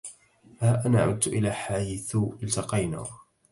ها 0.61 0.85
أنا 0.85 1.01
عدت 1.01 1.27
إلى 1.27 1.51
حيث 1.51 2.15
التقينا 2.15 3.07